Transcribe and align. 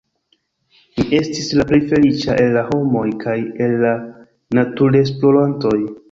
Mi 0.99 1.03
estis 1.17 1.49
la 1.57 1.65
plej 1.71 1.79
feliĉa 1.91 2.37
el 2.43 2.49
la 2.55 2.63
homoj 2.69 3.03
kaj 3.25 3.35
el 3.65 3.75
la 3.83 3.91
naturesplorantoj! 4.61 5.75